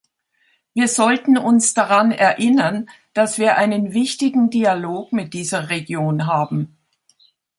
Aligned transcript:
Wir 0.73 0.87
sollten 0.87 1.37
uns 1.37 1.75
daran 1.75 2.09
erinnern, 2.11 2.89
dass 3.13 3.37
wir 3.37 3.57
einen 3.57 3.93
wichtigen 3.93 4.49
Dialog 4.49 5.13
mit 5.13 5.35
dieser 5.35 5.69
Region 5.69 6.25
haben. 6.25 6.75